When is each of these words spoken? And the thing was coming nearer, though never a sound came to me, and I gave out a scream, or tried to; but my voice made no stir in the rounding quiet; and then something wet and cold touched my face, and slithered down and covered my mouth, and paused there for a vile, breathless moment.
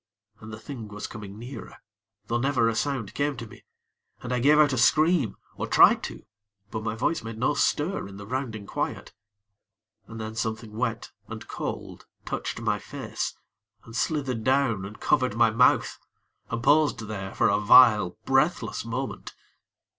And 0.39 0.51
the 0.51 0.57
thing 0.59 0.87
was 0.87 1.05
coming 1.05 1.37
nearer, 1.37 1.77
though 2.25 2.39
never 2.39 2.67
a 2.67 2.73
sound 2.73 3.13
came 3.13 3.37
to 3.37 3.45
me, 3.45 3.65
and 4.23 4.33
I 4.33 4.39
gave 4.39 4.57
out 4.57 4.73
a 4.73 4.77
scream, 4.79 5.37
or 5.57 5.67
tried 5.67 6.01
to; 6.05 6.25
but 6.71 6.81
my 6.81 6.95
voice 6.95 7.23
made 7.23 7.37
no 7.37 7.53
stir 7.53 8.07
in 8.07 8.17
the 8.17 8.25
rounding 8.25 8.65
quiet; 8.65 9.13
and 10.07 10.19
then 10.19 10.33
something 10.33 10.75
wet 10.75 11.11
and 11.27 11.47
cold 11.47 12.07
touched 12.25 12.59
my 12.61 12.79
face, 12.79 13.35
and 13.85 13.95
slithered 13.95 14.43
down 14.43 14.85
and 14.85 14.99
covered 14.99 15.35
my 15.37 15.51
mouth, 15.51 15.99
and 16.49 16.63
paused 16.63 17.01
there 17.01 17.35
for 17.35 17.49
a 17.49 17.59
vile, 17.59 18.17
breathless 18.25 18.83
moment. 18.83 19.35